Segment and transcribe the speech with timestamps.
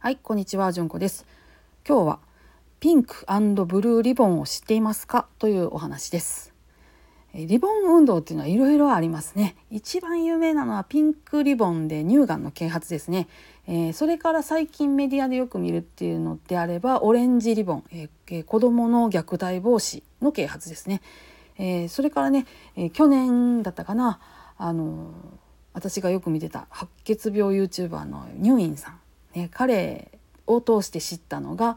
[0.00, 1.26] はい、こんにちは、じゅんこです。
[1.84, 2.18] 今日は
[2.78, 3.26] ピンク
[3.66, 5.26] ブルーリボンを知っていますか？
[5.40, 6.54] というお話です。
[7.34, 9.56] えリボン運動っていうのはいろいろありますね。
[9.72, 13.26] 一番有名なのはピンクリボンで乳がんの啓発ですね。
[13.66, 21.02] えーそれから最近メディアでよく見るっていうのであればオレンジリボン、えーえー子どもの虐待防止の啓発ですね。
[21.58, 24.20] えーそれからね、えー去年だったかな
[24.58, 25.38] あのー
[25.72, 29.00] 私がよく見てた白血病 YouTuber のニューインさん、
[29.34, 31.76] ね、彼を通して知ったのが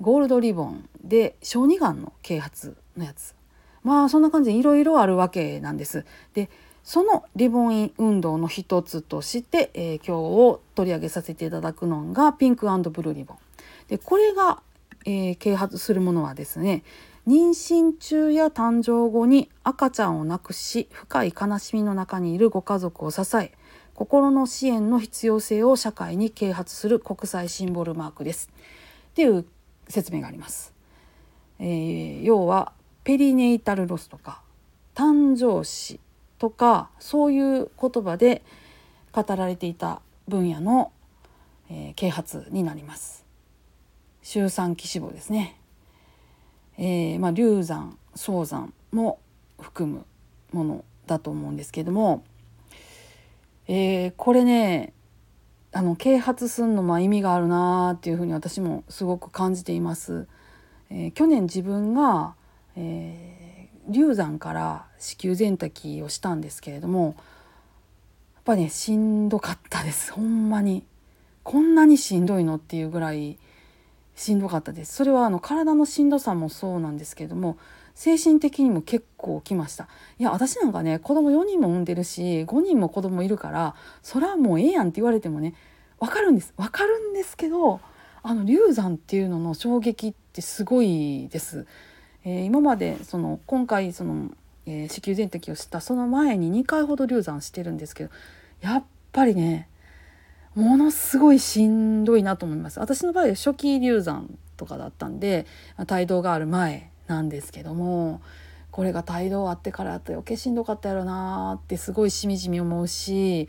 [0.00, 3.34] ゴールドリボンで小児がんの啓発のやつ
[3.82, 6.04] まあそんな感じでいろいろあるわけなんです。
[6.34, 6.50] で
[6.82, 13.38] そのリボン運動の一つとして、えー今日を取り上げさせていただくのがピンクブルーリボン。
[13.88, 14.62] でこれが、
[15.04, 16.82] えー啓発するものはですね
[17.30, 23.52] 妊娠中や誕生後に赤ちゃんを亡くし深い悲しみの中にいるご家族を支え
[23.94, 28.50] 心の支援の必要性を社会に啓発する国際シンボルマークです
[29.10, 29.44] っていう
[29.86, 30.74] 説明があります。
[31.60, 32.72] えー要は
[33.04, 34.42] ペリネイタルロスとか
[34.96, 36.00] 誕生死
[36.38, 38.42] とかそういう言葉で
[39.12, 40.90] 語られていた分野の、
[41.70, 43.24] えー啓発になります。
[44.22, 45.59] 周産期死亡ですね。
[46.82, 49.20] えーまあ、流産早産も
[49.60, 50.06] 含む
[50.50, 52.24] ものだと思うんですけども、
[53.68, 54.94] えーこれね
[55.72, 60.26] あの啓発するのも意味があるなーっていうふうに私もすごく感じています。
[60.90, 62.34] えー去年自分が、
[62.76, 63.50] えー
[63.88, 67.14] 流産から子宮全摘をしたんですけれどもやっ
[68.44, 70.84] ぱりねしんどかったですほんまに
[71.42, 73.38] こんなにしんどいのっていうぐらい
[74.20, 74.94] しんどかったです。
[74.96, 77.56] それはあの体のしんどさもそうなんですけれども
[77.94, 79.88] 精神的にも結構きました。
[80.18, 85.54] いや私なんかね子供4人も産んでるし5人も子供いるからそれはもうええやんって言われてもね
[85.98, 86.52] わかるんです。
[86.58, 87.80] わかるんですけど
[88.22, 91.66] あの流産っていうのの衝撃ってすごいです。
[92.24, 94.30] えー今までその今回その、
[94.66, 98.10] えー子宮全摘をしたその前に2回ほど流産してるんですけど
[98.60, 99.70] やっぱりね
[100.54, 105.46] ものすごいしんどいなと思います私の場合は初期流産とかだったんで
[105.78, 108.20] 帯同がある前なんですけども
[108.70, 113.48] これが帯同あってからだと余計しんどかったやろなってすごいしみじみ思うし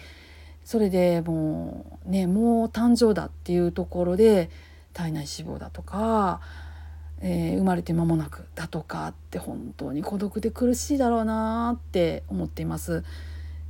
[0.63, 4.49] それでもうねもう誕生だっていうところで
[4.93, 6.41] 体内脂肪だとか、
[7.21, 13.03] えー生まれて間もなくだとかって本当に孤独で苦しいだろうなって思っています。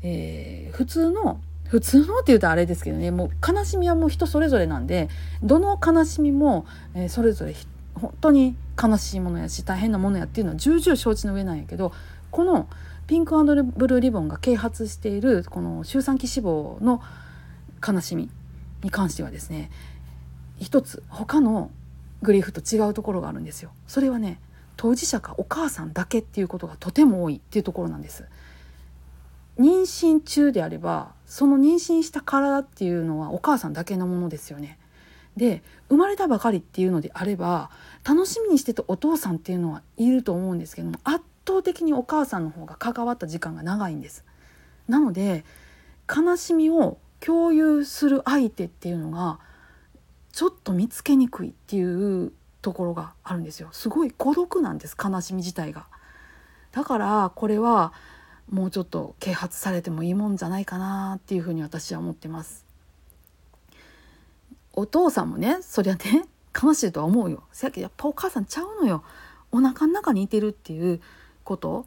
[0.02, 1.40] えー普通の
[1.72, 5.08] 普通のって言うとあれですけどねもう悲しみはもう人それぞれなんで
[5.42, 7.56] どの悲しみも、えーそれぞれ
[7.96, 11.94] 本当に悲しいものやし大変なものやっていうのは重々承知の上なんやけど
[12.30, 12.68] この
[13.08, 13.56] ピンクブ
[13.88, 17.02] ルーリボンが啓発しているこの周産期死亡の
[17.86, 18.30] 悲しみ
[18.84, 19.72] に関してはですね
[20.59, 21.72] 一つ他の
[22.22, 23.72] グリーフと違うところがあるんですよ。
[23.88, 24.40] それはね
[24.76, 28.26] 当事者かお母さんだけっていうことがとても多いっていうところなんです。
[29.59, 34.78] 妊娠中であればその妊娠した体っていうのはお母さんだけのものですよね。
[35.38, 37.69] で生まれたばかりっていうのであれば
[38.03, 44.25] 楽しみにしてたお父さんっていうのはいると思うんですけども圧倒的にお母さんの方が関わった時間が長いんです。
[44.88, 45.45] なので
[46.13, 49.40] 悲しみを共有する相手っていうのが
[50.34, 53.69] ちょっと見つけにくいっていうところがあるんですよ。
[53.72, 55.88] すごい孤独なんです悲しみ自体が。
[56.72, 57.94] だからこれは
[58.50, 62.66] もうちょっと啓発されてもいいもんじゃないかなっていうふうに私は思ってます。
[64.74, 66.25] お父さんもねそりゃね
[66.62, 67.44] 悲しいとは思うよ。
[67.52, 69.03] せやけどやっぱお母さんちゃうのよ。
[69.52, 71.02] お腹の中にいてるっていう
[71.44, 71.85] こと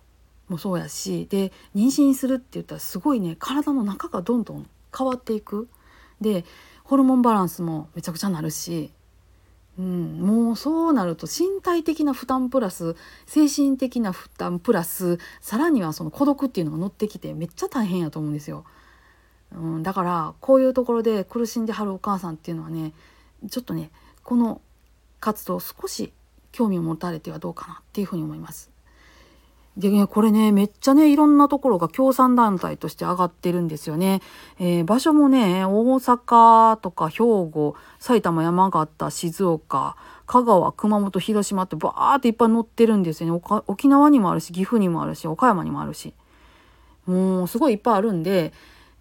[0.49, 5.69] もそうやしで妊娠するって言ったらすごいね体の中がどんどん変わっていく。
[6.21, 6.45] で
[6.85, 8.91] ホルモンバランスもめちゃくちゃなるし、
[9.79, 12.95] うん、もうそうなると身体的な負担プラス
[13.27, 18.65] 精神的な負担プラスさらにはその孤独っていうのが乗ってきてめっちゃ大変やと思うんですよ。
[19.53, 22.93] うん、だからこういうところで苦しんではるお母さんっていうのはね
[23.51, 23.91] ちょっとね
[24.23, 24.61] この
[25.21, 26.13] 活動少し
[26.53, 28.74] 興味を持たれてはどうかなっていうふうに思います。
[29.77, 34.23] でねこれねめっちゃねいろんなところが協賛団体として上がってるんですよね。
[34.61, 46.15] えー場所もね大阪とか兵庫埼玉山形静岡香川熊本広島ってバーっていっぱい載ってるんですよね沖縄にもあるし岐阜にもあるし岡山にもあるし
[47.07, 48.53] もうすごいいっぱいあるんで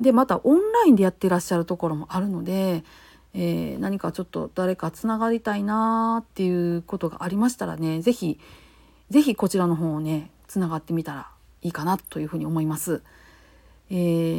[0.01, 2.83] でまたオンラインでやってらっしゃるところもあるので、
[3.33, 8.39] えー何かちょっと誰かつながりたいなーっていうことがありましたらね是非
[9.11, 11.27] 是非こちらの方をねつながってみたら
[11.63, 13.01] いいかなというふうに思います。
[13.89, 13.95] え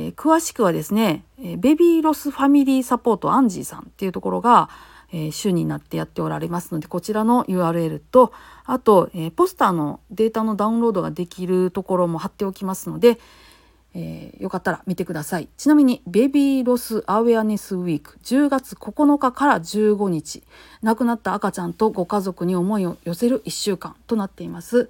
[0.08, 4.68] ー、詳しくはですねベビーロスファミリーサポートアンジーさんっていうところが、
[5.12, 8.32] えー、週になってやっておられますのでこちらの URL と
[8.64, 13.18] あと、えー、ポスターのデータのダウンロードができるところも貼っておきますので、
[13.94, 20.42] えー、よかったら見てくださいちなみにベビーロスアウェアネスウィーク10月9日から15日
[20.82, 24.88] 亡くなった赤ちゃんとご家族に思いを寄せる1週間となっています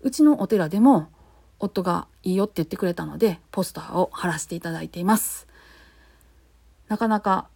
[0.00, 1.08] うちのお寺でも
[1.58, 5.46] 夫がいいよって言ってくれたのでポスターを貼らせていただいています。
[6.88, 7.48] なかなか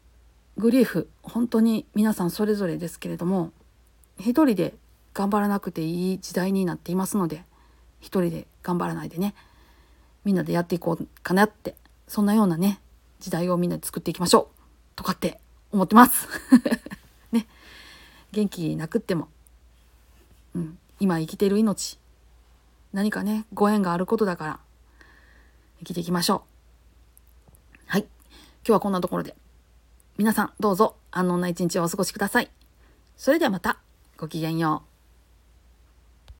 [0.56, 3.52] グリーフ本当に皆さんそれぞれですけれども
[4.18, 4.74] 一人で
[5.14, 7.44] 頑張らなくていい時代になっていますので
[8.00, 9.34] 一人で頑張らないでね
[10.24, 11.74] みんなでやっていこうかなって
[12.08, 12.80] そんなようなね
[13.20, 14.56] 時代をみんなで作っていきましょう
[14.96, 15.40] とかって
[15.70, 16.28] 思ってます。
[17.32, 17.46] ね。
[18.32, 19.28] 元気なくっても、
[20.54, 21.98] うん、今生きてる命。
[22.92, 24.60] 何かねご縁があることだから
[25.78, 27.78] 生きていきましょう。
[27.86, 28.02] はい。
[28.02, 28.08] 今
[28.66, 29.34] 日はこんなところで。
[30.18, 32.50] 皆さんどうぞ安穏な一日をお過ごしください。
[33.16, 33.78] それではまた
[34.16, 34.91] ごきげんよう。